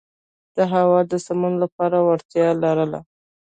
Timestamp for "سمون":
1.25-1.53